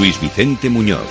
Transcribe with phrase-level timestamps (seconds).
[0.00, 1.06] Luis Vicente Muñoz.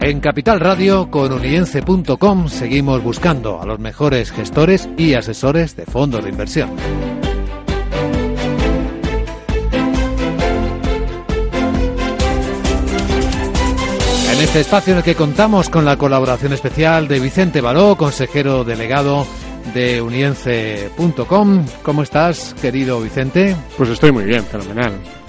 [0.00, 6.24] En Capital Radio con uniense.com seguimos buscando a los mejores gestores y asesores de fondos
[6.24, 6.70] de inversión.
[14.32, 18.64] En este espacio en el que contamos con la colaboración especial de Vicente Baró, consejero
[18.64, 19.28] delegado
[19.74, 21.64] de unience.com.
[21.84, 23.54] ¿Cómo estás, querido Vicente?
[23.76, 25.19] Pues estoy muy bien, fenomenal.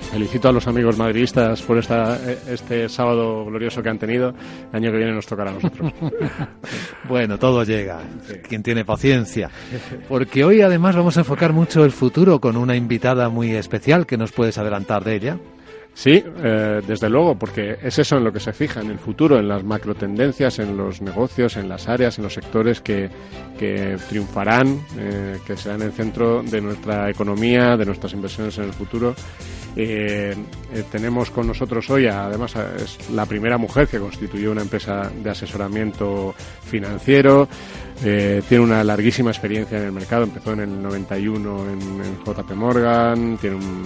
[0.00, 4.34] Felicito a los amigos madridistas por esta, eh, este sábado glorioso que han tenido.
[4.72, 5.92] El año que viene nos tocará a nosotros.
[7.08, 8.00] bueno, todo llega.
[8.48, 9.50] Quien tiene paciencia.
[10.08, 14.16] Porque hoy además vamos a enfocar mucho el futuro con una invitada muy especial que
[14.16, 15.38] nos puedes adelantar de ella.
[15.94, 19.38] Sí, eh, desde luego, porque es eso en lo que se fija en el futuro,
[19.38, 23.08] en las macro tendencias, en los negocios, en las áreas, en los sectores que,
[24.08, 29.14] triunfarán, eh, que serán el centro de nuestra economía, de nuestras inversiones en el futuro.
[29.76, 30.34] Eh,
[30.90, 36.34] tenemos con nosotros hoy, además, es la primera mujer que constituyó una empresa de asesoramiento
[36.64, 37.48] financiero.
[38.02, 43.38] tiene una larguísima experiencia en el mercado, empezó en el 91 en, en JP Morgan,
[43.40, 43.84] tiene un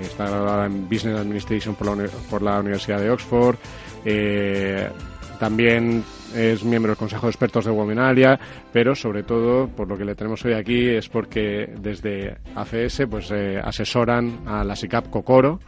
[0.00, 3.56] está graduada en Business Administration por la, Universidad de Oxford.
[4.04, 4.88] Eh,
[5.36, 8.38] también es miembro del Consejo de Expertos de Webinaria,
[8.72, 13.30] pero sobre todo, por lo que le tenemos hoy aquí, es porque desde ACS pues,
[13.30, 15.60] eh, asesoran a la SICAP Cocoro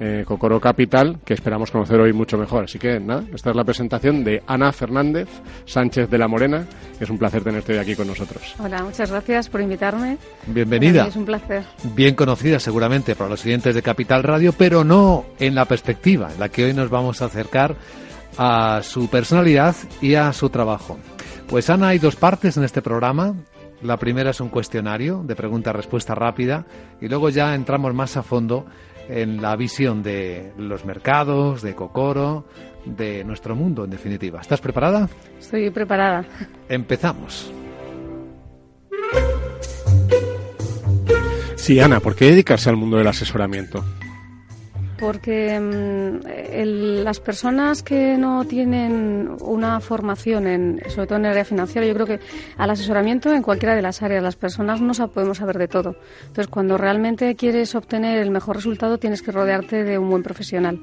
[0.00, 2.64] eh, Cocoro Capital, que esperamos conocer hoy mucho mejor.
[2.64, 5.28] Así que nada, esta es la presentación de Ana Fernández
[5.66, 6.66] Sánchez de la Morena,
[6.98, 8.54] es un placer tenerte hoy aquí con nosotros.
[8.58, 10.18] Hola, muchas gracias por invitarme.
[10.46, 11.06] Bienvenida.
[11.06, 11.62] Es un placer.
[11.94, 16.40] Bien conocida seguramente para los siguientes de Capital Radio, pero no en la perspectiva en
[16.40, 17.76] la que hoy nos vamos a acercar
[18.38, 20.98] a su personalidad y a su trabajo.
[21.48, 23.34] Pues Ana, hay dos partes en este programa.
[23.82, 26.66] La primera es un cuestionario de pregunta-respuesta rápida
[27.00, 28.66] y luego ya entramos más a fondo
[29.08, 32.46] en la visión de los mercados, de Cocoro,
[32.86, 34.40] de nuestro mundo, en definitiva.
[34.40, 35.08] ¿Estás preparada?
[35.38, 36.24] Estoy preparada.
[36.68, 37.52] Empezamos.
[41.56, 43.84] Sí, Ana, ¿por qué dedicarse al mundo del asesoramiento?
[45.04, 51.44] Porque mm, las personas que no tienen una formación, en, sobre todo en el área
[51.44, 52.20] financiera, yo creo que
[52.56, 55.94] al asesoramiento en cualquiera de las áreas, las personas no podemos saber de todo.
[56.22, 60.80] Entonces, cuando realmente quieres obtener el mejor resultado, tienes que rodearte de un buen profesional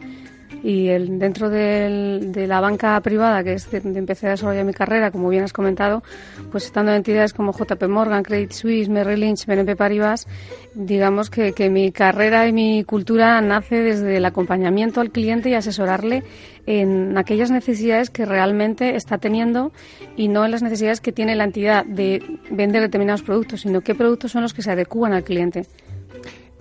[0.64, 5.12] y el, dentro de la banca privada, que es de, empecé a desarrollar mi carrera,
[5.12, 6.04] como bien has comentado,
[6.52, 10.28] pues estando en entidades como JP Morgan, Credit Suisse, Merrill Lynch, BNP Paribas,
[10.74, 15.56] digamos que, que mi carrera y mi cultura nace desde el acompañamiento al cliente y
[15.56, 16.24] asesorarle
[16.66, 19.72] en aquellas necesidades que realmente está teniendo
[20.16, 23.96] y no en las necesidades que tiene la entidad de vender determinados productos, sino qué
[23.96, 25.66] productos son los que se adecúan al cliente.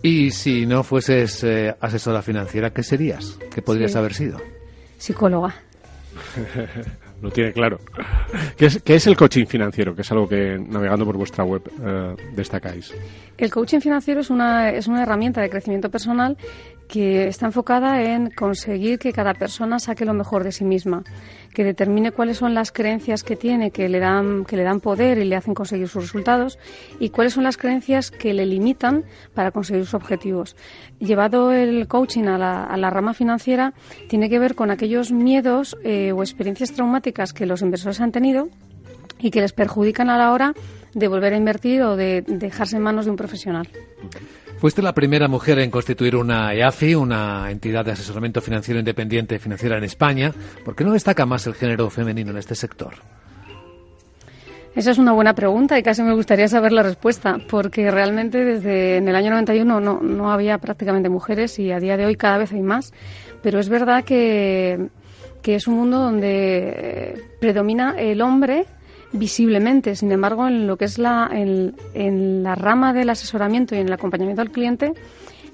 [0.03, 3.38] Y si no fueses eh, asesora financiera, ¿qué serías?
[3.53, 4.41] ¿Qué podrías haber sido?
[4.99, 5.55] Psicóloga.
[7.22, 7.78] Lo tiene claro.
[8.56, 9.94] ¿Qué es, ¿Qué es, el coaching financiero?
[9.94, 12.94] Que es algo que navegando por vuestra web eh, destacáis.
[13.37, 16.39] El coaching financiero es una, es una herramienta de crecimiento personal
[16.91, 21.05] que está enfocada en conseguir que cada persona saque lo mejor de sí misma,
[21.55, 25.19] que determine cuáles son las creencias que tiene que le dan, que le dan poder
[25.19, 26.59] y le hacen conseguir sus resultados
[26.99, 30.56] y cuáles son las creencias que le limitan para conseguir sus objetivos.
[30.99, 33.72] Llevado el coaching a la, a la rama financiera,
[34.09, 38.49] tiene que ver con aquellos miedos eh, o experiencias traumáticas que los inversores han tenido
[39.21, 40.55] y que les perjudican a la hora
[40.95, 43.69] de volver a invertir o de dejarse en manos de un profesional.
[44.60, 49.78] Fuiste la primera mujer en constituir una EAFI, una entidad de asesoramiento financiero independiente financiera
[49.78, 50.34] en España.
[50.66, 52.93] ¿Por qué no destaca más el género femenino en este sector?
[54.76, 58.98] Esa es una buena pregunta y casi me gustaría saber la respuesta, porque realmente desde
[58.98, 62.37] en el año 91 no, no había prácticamente mujeres y a día de hoy cada
[62.37, 62.92] vez hay más.
[63.42, 64.91] Pero es verdad que,
[65.41, 68.66] que es un mundo donde predomina el hombre
[69.12, 69.97] visiblemente.
[69.97, 73.92] Sin embargo, en lo que es la, en, la rama del asesoramiento y en el
[73.92, 74.92] acompañamiento al cliente,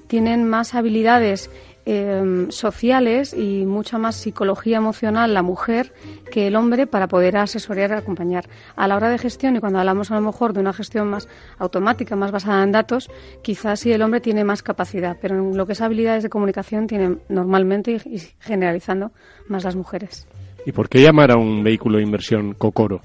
[0.07, 1.51] tienen más habilidades
[1.85, 5.93] em, sociales y mucha más psicología emocional la mujer
[6.31, 8.45] que el hombre para poder asesorar y acompañar.
[8.75, 11.27] A la hora de gestión, y cuando hablamos a lo mejor de una gestión más
[11.57, 13.09] automática, más basada en datos,
[13.41, 16.87] quizás sí el hombre tiene más capacidad, pero en lo que es habilidades de comunicación
[16.87, 19.11] tienen normalmente y generalizando
[19.49, 20.27] más las mujeres.
[20.65, 23.01] ¿Y por qué llamar a un vehículo de inversión Cocoro?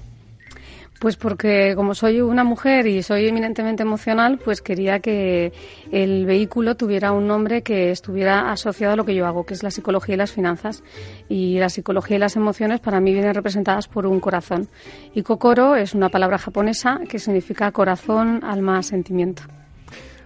[0.99, 5.51] Pues porque como soy una mujer y soy eminentemente emocional, pues quería que
[5.91, 9.63] el vehículo tuviera un nombre que estuviera asociado a lo que yo hago, que es
[9.63, 10.81] la psicología y las finanzas.
[11.27, 14.69] Y la psicología y las emociones para mí vienen representadas por un corazón.
[15.13, 19.43] Y kokoro es una palabra japonesa que significa corazón, alma, sentimiento.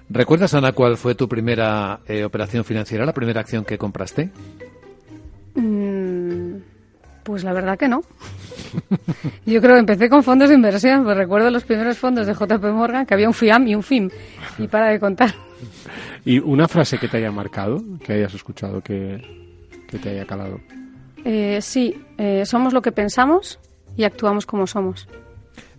[0.09, 4.29] ¿Recuerdas, Ana, cuál fue tu primera eh, operación financiera, la primera acción que compraste?
[5.55, 6.55] Mm,
[7.23, 8.03] pues la verdad que no.
[9.45, 12.63] Yo creo que empecé con fondos de inversión, pues recuerdo los primeros fondos de JP
[12.73, 14.09] Morgan, que había un FIAM y un FIM,
[14.57, 15.33] y para de contar.
[16.25, 19.21] ¿Y una frase que te haya marcado, que hayas escuchado, que,
[19.89, 20.59] te haya calado?
[21.23, 23.59] Eh, sí, eh, somos lo que pensamos
[23.95, 25.07] y actuamos como somos.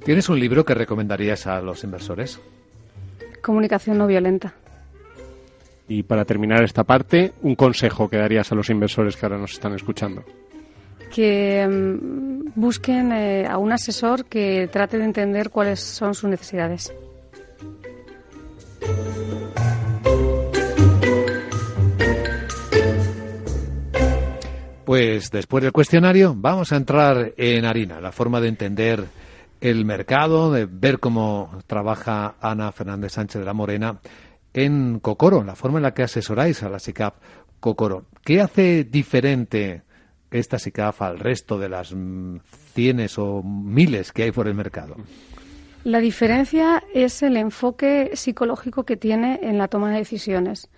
[0.05, 2.41] ¿Tienes un libro que recomendarías a los inversores?
[3.43, 4.55] Comunicación no violenta.
[5.89, 9.53] Y para terminar esta parte, un consejo que darías a los inversores que ahora nos
[9.53, 10.23] están escuchando.
[11.15, 16.93] Que mm, busquen eh, a un asesor que trate de entender cuáles son sus necesidades.
[24.85, 29.05] Pues después del cuestionario vamos a entrar en harina, la forma de entender
[29.61, 34.01] el mercado, de ver cómo trabaja Ana Fernández Sánchez de la Morena
[34.55, 37.17] en Cocoro, la forma en la que asesoráis a la SICAP
[37.61, 38.07] Cocoro.
[38.25, 39.83] ¿Qué hace diferente
[40.31, 41.95] esta SICAP al resto de las
[42.75, 44.97] cienes o miles que hay por el mercado?
[45.85, 50.69] La diferencia es el enfoque psicológico que tiene en la toma de decisiones.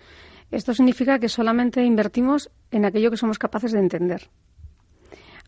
[0.51, 4.29] Esto significa que solamente invertimos en aquello que somos capaces de entender.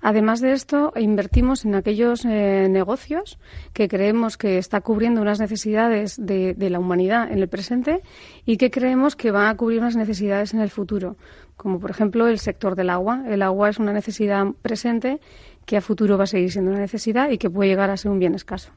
[0.04, 3.38] Además de esto, invertimos en aquellos eh, negocios
[3.72, 8.02] que creemos que está cubriendo unas necesidades de, la humanidad en el presente
[8.44, 11.16] y que creemos que van a cubrir unas necesidades en el futuro,
[11.56, 13.22] como por ejemplo el sector del agua.
[13.28, 15.20] El agua es una necesidad presente
[15.66, 18.10] que a futuro va a seguir siendo una necesidad y que puede llegar a ser
[18.10, 18.72] un bien escaso.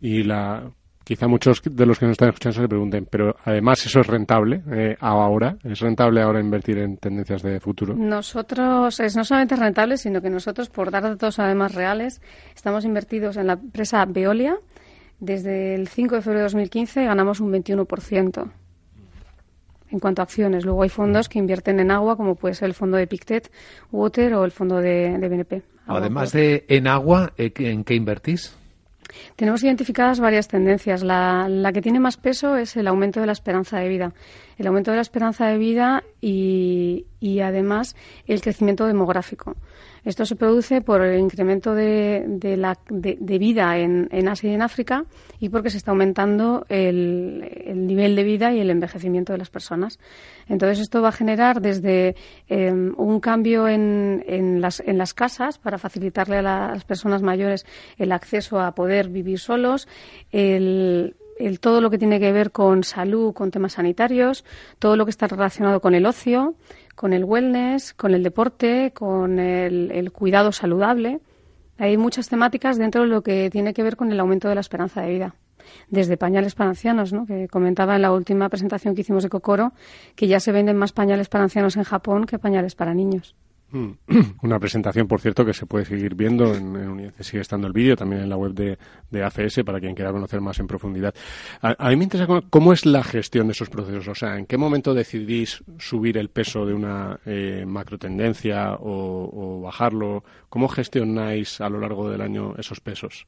[0.00, 0.70] Y la
[1.06, 4.60] quizá muchos de los que nos están escuchando se pregunten, pero además eso es rentable
[4.72, 7.94] eh, ahora, es rentable ahora invertir en tendencias de futuro.
[7.94, 12.20] Nosotros es no solamente rentable, sino que nosotros, por dar datos además reales,
[12.56, 14.56] estamos invertidos en la empresa Veolia.
[15.20, 18.50] Desde el 5 de febrero de 2015 ganamos un 21%
[19.92, 20.64] en cuanto a acciones.
[20.64, 23.52] Luego hay fondos que invierten en agua, como puede ser el fondo de Pictet
[23.92, 25.62] Water o el fondo de, BNP.
[25.86, 28.56] Además de en agua, eh, ¿en qué invertís?
[29.36, 31.02] Tenemos identificadas varias tendencias.
[31.02, 34.12] La, la, que tiene más peso es el aumento de la esperanza de vida.
[34.58, 37.96] El aumento de la esperanza de vida y, y además
[38.26, 39.56] el crecimiento demográfico.
[40.06, 42.24] Esto se produce por el incremento de,
[43.40, 45.04] vida en, Asia y en África
[45.40, 49.50] y porque se está aumentando el, el, nivel de vida y el envejecimiento de las
[49.50, 49.98] personas.
[50.48, 52.14] Entonces, esto va a generar desde
[52.46, 57.66] em, un cambio en, en, las, en las casas para facilitarle a las personas mayores
[57.98, 59.88] el acceso a poder vivir solos,
[60.30, 64.44] el el, todo lo que tiene que ver con salud, con temas sanitarios,
[64.78, 66.54] todo lo que está relacionado con el ocio,
[66.94, 71.20] con el wellness, con el deporte, con el, cuidado saludable.
[71.78, 74.60] Hay muchas temáticas dentro de lo que tiene que ver con el aumento de la
[74.60, 75.34] esperanza de vida.
[75.88, 77.26] Desde pañales para ancianos, ¿no?
[77.26, 79.72] que comentaba en la última presentación que hicimos de Cocoro,
[80.14, 83.34] que ya se venden más pañales para ancianos en Japón que pañales para niños.
[83.76, 83.92] Mm.
[84.42, 88.22] Una presentación, por cierto, que se puede seguir viendo, en, sigue estando el vídeo, también
[88.22, 88.78] en la web de,
[89.10, 91.14] de, ACS, para quien quiera conocer más en profundidad.
[91.60, 94.56] A, mí me interesa cómo es la gestión de esos procesos, o sea, ¿en qué
[94.56, 100.24] momento decidís subir el peso de una eh, macro tendencia o, bajarlo?
[100.48, 103.26] ¿Cómo gestionáis a lo largo del año esos pesos?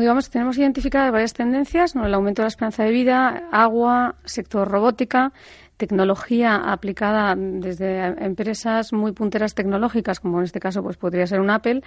[0.00, 5.32] Digamos, tenemos identificadas varias tendencias, el aumento de la esperanza de vida, agua, sector robótica,
[5.76, 11.50] tecnología aplicada desde empresas muy punteras tecnológicas, como en este caso pues podría ser un
[11.50, 11.82] Apple,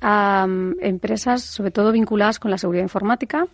[0.00, 3.46] a mm, empresas sobre todo vinculadas con la seguridad informática.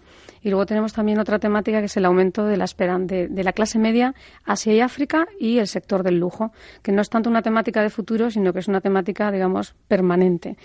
[0.42, 2.66] Y luego tenemos también otra temática que es el aumento de la,
[3.00, 4.14] de, de la clase media
[4.44, 6.52] Asia y África y el sector del lujo,
[6.82, 10.56] que no es tanto una temática de futuro, sino que es una temática, digamos, permanente.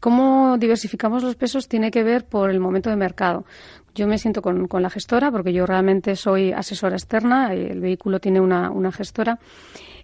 [0.00, 1.68] ¿Cómo diversificamos los pesos?
[1.68, 3.44] Tiene que ver por el momento de mercado.
[3.94, 8.20] Yo me siento con, con, la gestora porque yo realmente soy asesora externa, el vehículo
[8.20, 9.38] tiene una, una gestora.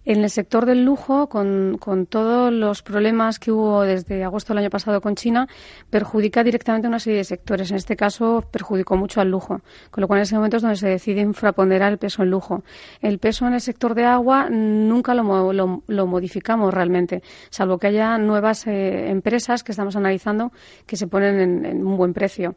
[0.07, 4.71] En el sector del lujo, con, todos los problemas que hubo desde agosto del año
[4.71, 5.49] pasado con China,
[5.91, 7.73] perjudica directamente una serie de sectores.
[7.73, 10.77] En este caso, perjudicó mucho al lujo, con lo cual en ese momento es donde
[10.77, 12.63] se decide infraponderar el peso en lujo.
[13.01, 17.89] El peso en el sector de agua nunca lo, lo, lo modificamos realmente, salvo que
[17.89, 20.53] haya nuevas eh, empresas que estamos analizando
[20.87, 22.55] que se ponen en, en un buen precio.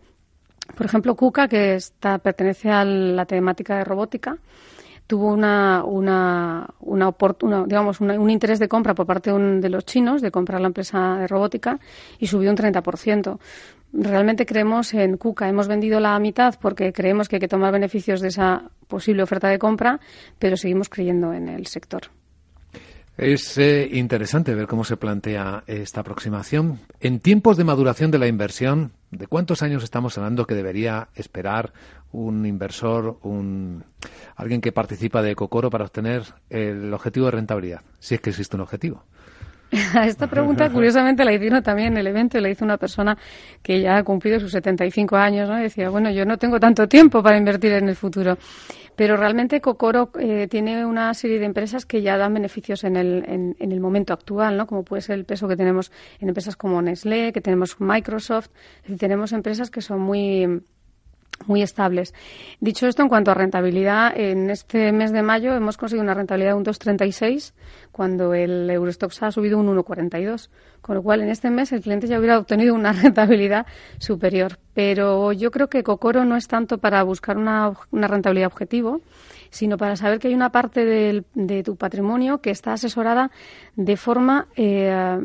[0.77, 4.37] Por ejemplo, KUKA, que está, pertenece a la temática de robótica,
[5.09, 7.15] tuvo una, una, una,
[7.65, 11.25] digamos, un interés de compra por parte de, los chinos de comprar la empresa de
[11.25, 11.79] robótica
[12.19, 13.39] y subió un 30%.
[13.91, 15.49] Realmente creemos en KUKA.
[15.49, 19.47] Hemos vendido la mitad porque creemos que hay que tomar beneficios de esa posible oferta
[19.47, 19.99] de compra,
[20.37, 22.03] pero seguimos creyendo en el sector.
[23.19, 26.79] Es eh, interesante ver cómo se plantea esta aproximación.
[27.01, 31.73] En tiempos de maduración de la inversión, ¿de cuántos años estamos hablando que debería esperar
[32.13, 33.83] un inversor, un
[34.37, 37.81] alguien que participa de Cocoro para obtener el objetivo de rentabilidad?
[37.99, 39.03] Si es que existe un objetivo.
[40.05, 43.17] Esta pregunta, curiosamente, la hicieron también en el evento y la hizo una persona
[43.61, 45.57] que ya ha cumplido sus 75 años, ¿no?
[45.57, 48.37] Decía, bueno, yo no tengo tanto tiempo para invertir en el futuro.
[48.95, 53.23] Pero realmente Cocoro eh, tiene una serie de empresas que ya dan beneficios en el,
[53.27, 54.67] en, en, el momento actual, ¿no?
[54.67, 58.49] Como puede ser el peso que tenemos en empresas como Nestlé, que tenemos Microsoft.
[58.77, 60.61] Es decir, tenemos empresas que son muy
[61.47, 62.13] muy estables.
[62.59, 66.51] Dicho esto, en cuanto a rentabilidad, en este mes de mayo hemos conseguido una rentabilidad
[66.51, 67.53] de un 2,36
[67.91, 70.49] cuando el Eurostox ha subido un 1,42.
[70.81, 73.65] Con lo cual, en este mes el cliente ya hubiera obtenido una rentabilidad
[73.97, 74.59] superior.
[74.73, 79.01] Pero yo creo que Cocoro no es tanto para buscar una, una rentabilidad objetivo,
[79.49, 83.31] sino para saber que hay una parte de, de tu patrimonio que está asesorada
[83.75, 85.17] de forma eh,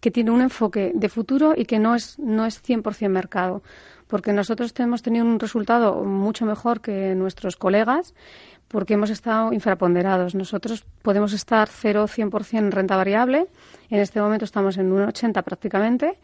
[0.00, 3.62] que tiene un enfoque de futuro y que no es, no es 100% mercado
[4.06, 8.14] porque nosotros hemos tenido un resultado mucho mejor que nuestros colegas
[8.68, 10.34] porque hemos estado infraponderados.
[10.34, 13.46] Nosotros podemos estar 0-100% en renta variable.
[13.90, 16.18] En este momento estamos en un 80 prácticamente.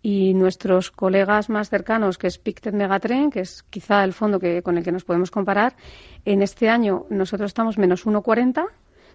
[0.00, 4.62] Y nuestros colegas más cercanos, que es Pictet Megatren, que es quizá el fondo que,
[4.62, 5.74] con el que nos podemos comparar,
[6.24, 8.64] en este año nosotros estamos menos 1,40,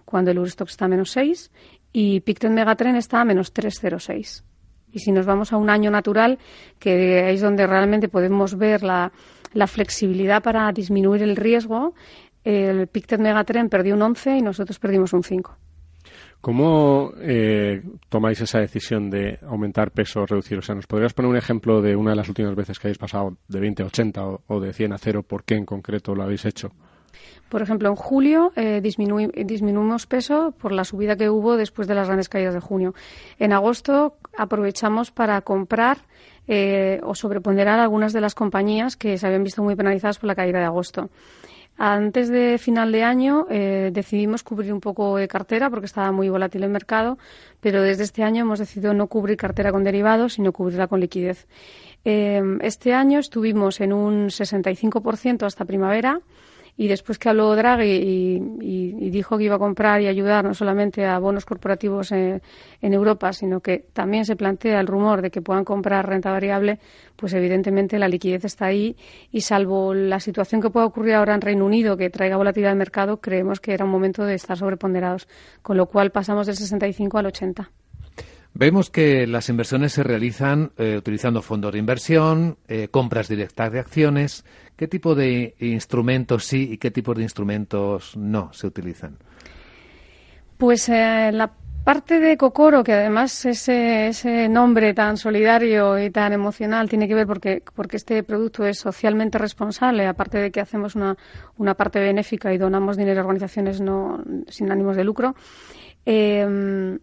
[0.04, 1.50] cuando el Eurostox está a menos 6,
[1.92, 4.42] y Pictet Megatren está a menos 3,06.
[4.94, 6.38] Y si nos vamos a un año natural,
[6.78, 9.12] que es donde realmente podemos ver la,
[9.66, 11.94] flexibilidad para disminuir el riesgo,
[12.44, 15.56] el Pictet Megatrend perdió un 11 y nosotros perdimos un 5.
[16.40, 20.58] ¿Cómo eh, tomáis esa decisión de aumentar peso o reducir?
[20.58, 22.98] O sea, ¿nos podrías poner un ejemplo de una de las últimas veces que habéis
[22.98, 25.22] pasado de 20 a 80 o, o de 100 a 0?
[25.22, 26.70] ¿Por qué en concreto lo habéis hecho?
[27.48, 32.08] Por ejemplo, en julio eh, disminuimos peso por la subida que hubo después de las
[32.08, 32.94] grandes caídas de junio.
[33.38, 35.98] En agosto aprovechamos para comprar
[36.48, 40.34] eh, o sobreponderar algunas de las compañías que se habían visto muy penalizadas por la
[40.34, 41.10] caída de agosto.
[41.76, 46.28] Antes de final de año eh, decidimos cubrir un poco de cartera porque estaba muy
[46.28, 47.18] volátil el mercado,
[47.60, 51.46] pero desde este año hemos decidido no cubrir cartera con derivados, sino cubrirla con liquidez.
[52.04, 56.20] Este año estuvimos en un 65% hasta primavera
[56.76, 61.06] y después que habló Draghi y, dijo que iba a comprar y ayudar no solamente
[61.06, 62.42] a bonos corporativos en,
[62.80, 66.80] en, Europa, sino que también se plantea el rumor de que puedan comprar renta variable,
[67.14, 68.96] pues evidentemente la liquidez está ahí
[69.30, 72.78] y salvo la situación que pueda ocurrir ahora en Reino Unido que traiga volatilidad al
[72.78, 75.28] mercado, creemos que era un momento de estar sobreponderados,
[75.62, 77.70] con lo cual pasamos del 65 al 80.
[78.56, 83.80] Vemos que las inversiones se realizan eh, utilizando fondos de inversión, eh, compras directas de
[83.80, 84.44] acciones.
[84.76, 89.16] ¿Qué tipo de instrumentos sí y qué tipo de instrumentos no se utilizan?
[90.56, 91.52] Pues eh, la
[91.84, 97.14] parte de Cocoro, que además ese, ese, nombre tan solidario y tan emocional tiene que
[97.14, 101.16] ver porque, porque este producto es socialmente responsable, aparte de que hacemos una,
[101.58, 105.36] una parte benéfica y donamos dinero a organizaciones no, sin ánimos de lucro.
[106.06, 106.98] Eh,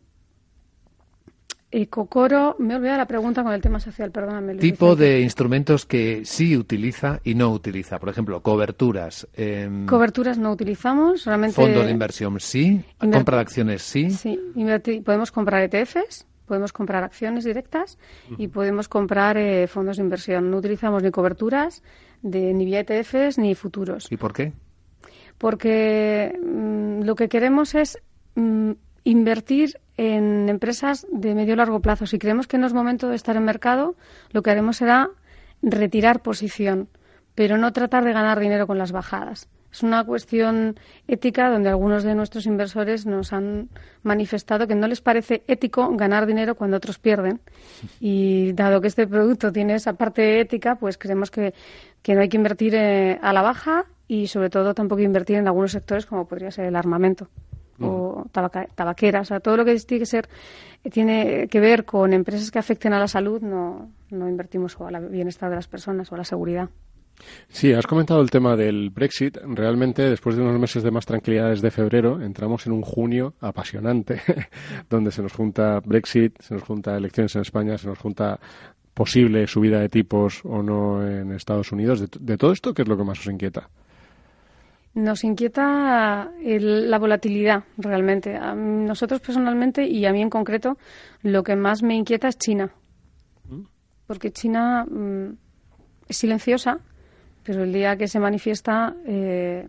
[1.72, 4.54] eh, Cocoro, me he olvidado la pregunta con el tema social, perdóname.
[4.54, 5.04] Luis tipo Vicente.
[5.06, 7.98] de instrumentos que sí utiliza y no utiliza.
[7.98, 9.28] Por ejemplo, coberturas.
[9.34, 11.56] Eh, coberturas no utilizamos, realmente.
[11.56, 12.84] Fondos de inversión sí.
[13.02, 14.10] Inver compra de acciones sí.
[14.10, 14.38] Sí,
[15.06, 17.98] podemos comprar ETFs, podemos comprar acciones directas
[18.30, 18.36] uh -huh.
[18.40, 20.52] y podemos comprar eh, fondos de inversión.
[20.52, 21.84] No utilizamos ni coberturas,
[22.22, 24.12] de, ni vía ETFs ni futuros.
[24.12, 24.52] ¿Y por qué?
[25.38, 27.98] Porque mmm, lo que queremos es
[28.36, 28.72] mmm,
[29.04, 32.08] invertir en empresas de medio largo plazo.
[32.08, 33.94] Si creemos que no es momento de estar en mercado,
[34.32, 35.12] lo que haremos será
[35.62, 36.88] retirar posición,
[37.36, 39.48] pero no tratar de ganar dinero con las bajadas.
[39.72, 40.76] Es una cuestión
[41.08, 43.70] ética donde algunos de nuestros inversores nos han
[44.02, 47.40] manifestado que no les parece ético ganar dinero cuando otros pierden.
[48.00, 51.54] Y dado que este producto tiene esa parte ética, pues creemos que,
[52.02, 55.48] que no hay que invertir eh, a la baja y sobre todo tampoco invertir en
[55.48, 57.30] algunos sectores como podría ser el armamento
[57.82, 60.30] o tabaca, tabaqueras, o sea, todo lo que tiene que ser
[60.92, 65.10] tiene que ver con empresas que afecten a la salud, no, no invertimos o al
[65.10, 66.70] bienestar de las personas o a la seguridad.
[67.50, 69.38] Sí, has comentado el tema del Brexit.
[69.44, 74.22] Realmente, después de unos meses de más tranquilidad desde febrero, entramos en un junio apasionante,
[74.90, 78.40] donde se nos junta Brexit, se nos junta elecciones en España, se nos junta
[78.94, 82.00] posible subida de tipos o no en Estados Unidos.
[82.00, 83.70] De, de todo esto, ¿qué es lo que más os inquieta?
[84.94, 88.36] Nos inquieta el, la volatilidad, realmente.
[88.36, 90.78] A nosotros personalmente y a mí en concreto,
[91.22, 92.72] lo que más me inquieta es China.
[94.06, 95.38] Porque China mmm,
[96.10, 96.80] es silenciosa,
[97.44, 99.66] pero el día que se manifiesta, eh,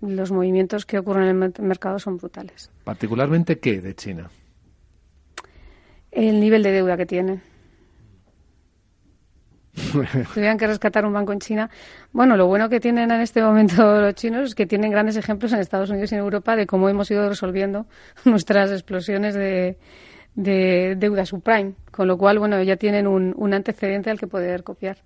[0.00, 2.72] los movimientos que ocurren en el mercado son brutales.
[2.82, 4.28] ¿Particularmente qué de China?
[6.10, 7.42] El nivel de deuda que tienen.
[10.34, 11.70] Tuvieran que rescatar un banco en China.
[12.12, 15.52] Bueno, lo bueno que tienen en este momento los chinos es que tienen grandes ejemplos
[15.52, 17.86] en Estados Unidos y en Europa de cómo hemos ido resolviendo
[18.24, 19.76] nuestras explosiones de,
[20.34, 21.74] deuda subprime.
[21.90, 24.98] Con lo cual, bueno, ya tienen un antecedente al que poder copiar.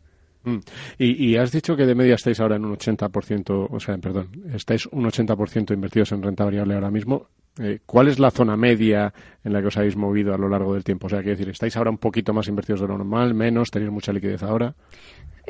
[0.44, 0.58] Mm.
[0.98, 4.86] Y, has dicho que de media estáis ahora en un 80%, o sea, perdón, estáis
[4.86, 7.28] un 80% invertidos en renta variable ahora mismo.
[7.58, 10.74] Eh, ¿Cuál es la zona media en la que os habéis movido a lo largo
[10.74, 11.06] del tiempo?
[11.06, 13.90] O sea, quiero decir, ¿estáis ahora un poquito más invertidos de lo normal, menos, tenéis
[13.90, 14.74] mucha liquidez ahora?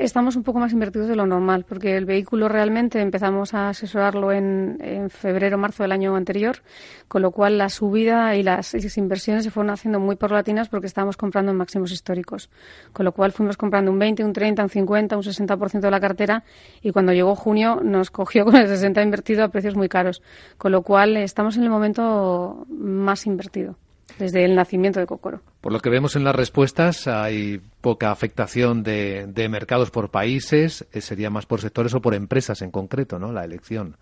[0.01, 4.31] Estamos un poco más invertidos de lo normal, porque el vehículo realmente empezamos a asesorarlo
[4.31, 6.57] en, en febrero, marzo del año anterior,
[7.07, 11.17] con lo cual la subida y las, inversiones se fueron haciendo muy porlatinas porque estábamos
[11.17, 12.49] comprando en máximos históricos.
[12.93, 15.99] Con lo cual fuimos comprando un 20, un 30, un 50, un 60% de la
[15.99, 16.43] cartera
[16.81, 20.23] y cuando llegó junio nos cogió con el 60 invertido a precios muy caros.
[20.57, 23.77] Con lo cual estamos en el momento más invertido
[24.21, 25.41] desde el nacimiento de Cocoro.
[25.59, 30.87] Por lo que vemos en las respuestas, hay poca afectación de, de mercados por países,
[30.93, 33.31] eh, sería más por sectores o por empresas en concreto, ¿no?
[33.31, 33.97] La elección.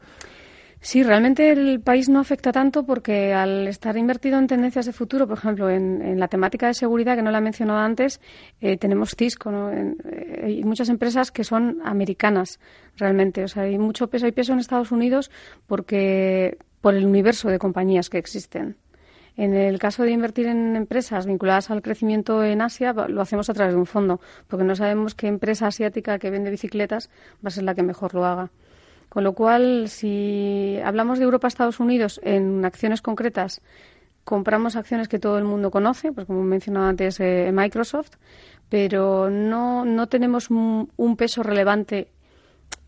[0.81, 5.27] Sí, realmente el país no afecta tanto porque al estar invertido en tendencias de futuro,
[5.27, 8.21] por ejemplo, en, la temática de seguridad, que no la he mencionado antes,
[8.61, 9.71] eh, tenemos Cisco, ¿no?
[9.73, 9.95] Eh,
[10.41, 12.61] hay muchas empresas que son americanas
[12.95, 13.43] realmente.
[13.43, 15.31] O sea, hay mucho peso, hay peso en Estados Unidos
[15.67, 18.77] porque por el universo de compañías que existen.
[19.37, 23.53] En el caso de invertir en empresas vinculadas al crecimiento en Asia, lo hacemos a
[23.53, 27.09] través de un fondo, porque no sabemos qué empresa asiática que vende bicicletas
[27.43, 28.51] va a ser la que mejor lo haga.
[29.07, 33.61] Con lo cual, si hablamos de Europa-Estados Unidos en acciones concretas,
[34.23, 38.11] compramos acciones que todo el mundo conoce, pues como mencionaba antes eh, Microsoft,
[38.69, 42.09] pero no, no tenemos un peso relevante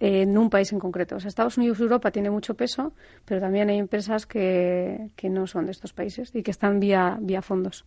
[0.02, 1.16] en un país en concreto.
[1.16, 2.94] O sea, Estados Unidos y Europa tiene mucho peso,
[3.24, 7.20] pero también hay empresas que, que no son de estos países y que están vía,
[7.22, 7.86] vía fondos.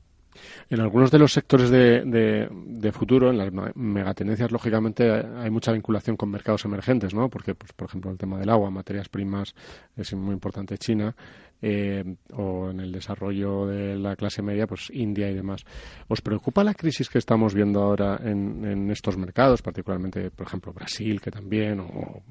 [0.70, 6.30] En algunos de los sectores de, futuro, en las megatendencias, lógicamente, hay mucha vinculación con
[6.30, 7.28] mercados emergentes, ¿no?
[7.28, 9.54] Porque, pues, por ejemplo, el tema del agua, materias primas,
[9.96, 11.14] es muy importante China,
[11.66, 15.64] eh, o en el desarrollo de la clase media, pues India y demás.
[16.08, 21.22] ¿Os preocupa la crisis que estamos viendo ahora en, estos mercados, particularmente, por ejemplo, Brasil,
[21.22, 22.22] que también, o,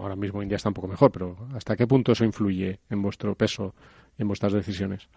[0.00, 3.34] ahora mismo India está un poco mejor, pero ¿hasta qué punto eso influye en vuestro
[3.34, 3.74] peso
[4.18, 5.08] en vuestras decisiones?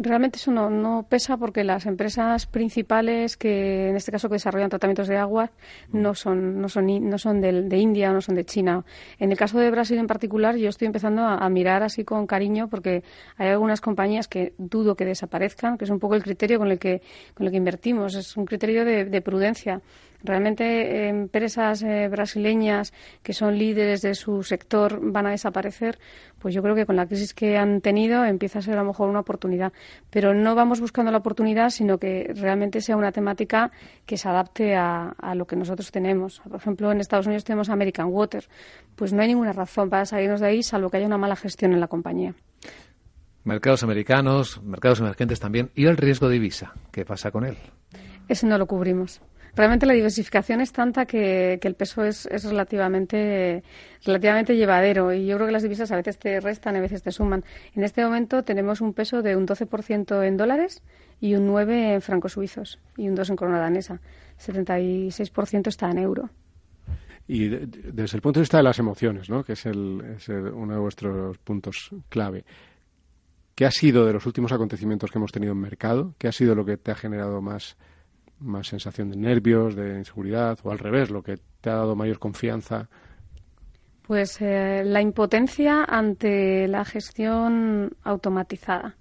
[0.00, 5.08] Realmente eso no, pesa porque las empresas principales que en este caso que desarrollan tratamientos
[5.08, 5.50] de agua
[5.88, 6.00] mm.
[6.00, 8.84] no son no son no son de, India o no son de China.
[9.18, 12.68] En el caso de Brasil en particular yo estoy empezando a, mirar así con cariño
[12.68, 13.02] porque
[13.38, 16.78] hay algunas compañías que dudo que desaparezcan, que es un poco el criterio con el
[16.78, 17.02] que
[17.34, 19.82] con el que invertimos, es un criterio de prudencia.
[20.22, 25.98] ¿Realmente eh, empresas eh, brasileñas que son líderes de su sector van a desaparecer?
[26.40, 28.88] Pues yo creo que con la crisis que han tenido empieza a ser a lo
[28.88, 29.72] mejor una oportunidad.
[30.10, 33.70] Pero no vamos buscando la oportunidad, sino que realmente sea una temática
[34.06, 36.40] que se adapte a, a lo que nosotros tenemos.
[36.40, 38.44] Por ejemplo, en Estados Unidos tenemos American Water.
[38.96, 41.72] Pues no hay ninguna razón para salirnos de ahí, salvo que haya una mala gestión
[41.72, 42.34] en la compañía
[43.44, 46.74] mercados americanos, mercados emergentes también, y el riesgo de divisa.
[46.92, 47.56] ¿Qué pasa con él?
[48.28, 49.22] Ese no lo cubrimos
[49.54, 53.62] realmente la diversificación es tanta que, el peso es, relativamente,
[54.04, 57.44] llevadero y yo creo que las divisas a veces te restan, a veces te suman.
[57.74, 60.82] En este momento tenemos un peso de un 12% en dólares
[61.20, 64.00] y un 9% en francos suizos y un 2% en corona danesa.
[64.38, 66.30] 76% está en euro.
[67.26, 69.44] Y desde el punto de vista de las emociones, ¿no?
[69.44, 72.44] que es, el, es uno de vuestros puntos clave,
[73.54, 76.14] ¿qué ha sido de los últimos acontecimientos que hemos tenido en mercado?
[76.16, 77.76] ¿Qué ha sido lo que te ha generado más
[78.40, 82.18] más sensación de nervios, de inseguridad, o al revés, lo que te ha dado mayor
[82.18, 82.88] confianza?
[84.06, 88.96] Pues eh, la impotencia ante la gestión automatizada.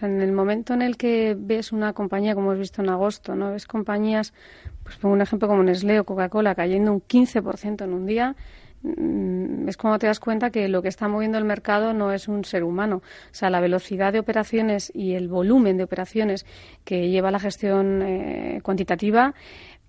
[0.00, 3.52] en el momento en el que ves una compañía, como hemos visto en agosto, ¿no?
[3.52, 4.32] ves compañías,
[4.82, 8.34] pues pongo un ejemplo como Nestlé o Coca-Cola cayendo un 15% en un día,
[9.66, 12.44] es cuando te das cuenta que lo que está moviendo el mercado no es un
[12.44, 12.96] ser humano.
[12.96, 16.44] O sea, la velocidad de operaciones y el volumen de operaciones
[16.84, 19.34] que lleva la gestión eh, cuantitativa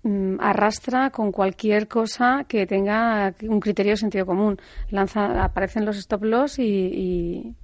[0.02, 4.58] mm, arrastra con cualquier cosa que tenga un criterio de sentido común.
[4.90, 7.54] Lanza, aparecen los stop loss y,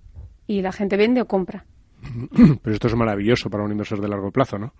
[0.46, 1.64] y la gente vende o compra.
[2.62, 4.74] Pero esto es maravilloso para un inversor de largo plazo, ¿no?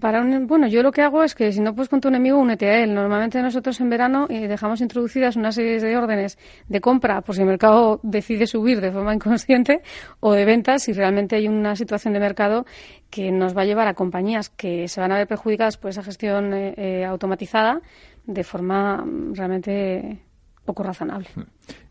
[0.00, 2.68] Para bueno, yo lo que hago es que si no puedes con tu enemigo, únete
[2.68, 2.92] a él.
[2.92, 7.42] Normalmente nosotros en verano eh, dejamos introducidas una serie de órdenes de compra por si
[7.42, 9.82] el mercado decide subir de forma inconsciente
[10.18, 12.66] o de ventas si realmente hay una situación de mercado
[13.10, 16.02] que nos va a llevar a compañías que se van a ver perjudicadas por esa
[16.02, 17.80] gestión eh, eh, automatizada
[18.24, 20.18] de forma mm, realmente
[20.64, 21.28] poco razonable.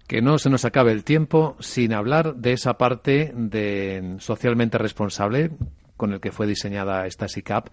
[0.06, 5.52] que no se nos acabe el tiempo sin hablar de esa parte de socialmente responsable
[5.98, 7.70] con el que fue diseñada esta SICAP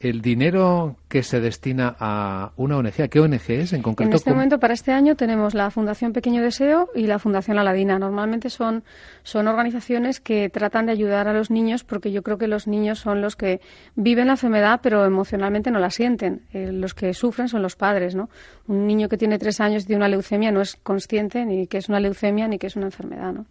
[0.00, 4.10] el dinero que se destina a una ONG, ¿a qué ONG es en concreto?
[4.10, 7.98] En este momento, para este año, tenemos la Fundación Pequeño Deseo y la Fundación Aladina.
[7.98, 8.84] Normalmente son,
[9.24, 13.00] son organizaciones que tratan de ayudar a los niños porque yo creo que los niños
[13.00, 13.60] son los que
[13.96, 16.42] viven la enfermedad pero emocionalmente no la sienten.
[16.52, 18.30] Eh, los que sufren son los padres, ¿no?
[18.68, 21.88] Un niño que tiene tres años de una leucemia no es consciente ni que es
[21.88, 23.46] una leucemia ni que es una enfermedad, ¿no?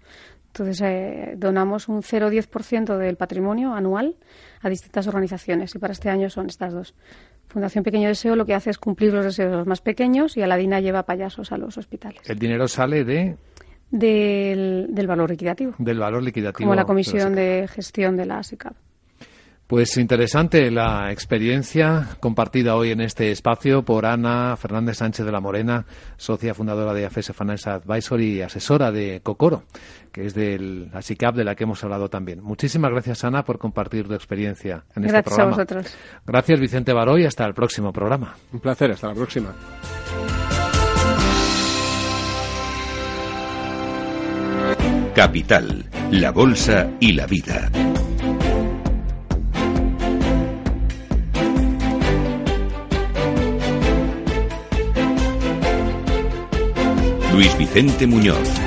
[0.60, 4.16] Entonces, eh, donamos un 0,10% del patrimonio anual
[4.62, 6.96] a distintas organizaciones y para este año son estas dos.
[7.48, 10.42] Fundación Pequeño Deseo lo que hace es cumplir los deseos de los más pequeños y
[10.42, 12.22] Aladina lleva payasos a los hospitales.
[12.30, 13.38] ¿El dinero sale de...?
[13.90, 15.74] Del, valor liquidativo.
[15.78, 16.66] Del valor liquidativo.
[16.66, 18.76] Como la Comisión de, Gestión de la SICAP.
[19.68, 25.42] Pues interesante la experiencia compartida hoy en este espacio por Ana Fernández Sánchez de la
[25.42, 29.64] Morena, socia fundadora de AFS Finance Advisory y asesora de Cocoro,
[30.14, 32.42] que es de la SICAP de la que hemos hablado también.
[32.42, 35.22] Muchísimas gracias, Ana, por compartir tu experiencia en este programa.
[35.22, 35.98] Gracias a vosotros.
[36.26, 38.36] Gracias, Vicente Baró, y hasta el próximo programa.
[38.54, 39.54] Un placer, hasta la próxima.
[45.14, 47.70] Capital, la Bolsa y la Vida.
[57.38, 58.67] Luis Vicente Muñoz.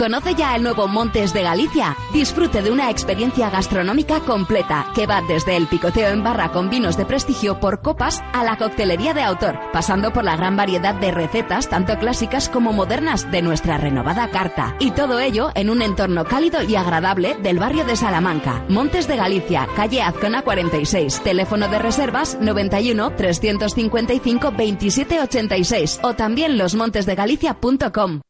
[0.00, 1.94] ¿Conoce ya el nuevo Montes de Galicia?
[2.10, 6.96] Disfrute de una experiencia gastronómica completa que va desde el picoteo en barra con vinos
[6.96, 11.10] de prestigio por copas a la coctelería de autor, pasando por la gran variedad de
[11.10, 14.74] recetas tanto clásicas como modernas de nuestra renovada carta.
[14.78, 18.64] Y todo ello en un entorno cálido y agradable del barrio de Salamanca.
[18.70, 28.22] Montes de Galicia, calle Azcona 46, teléfono de reservas 91 355 2786 o también losmontesdegalicia.com.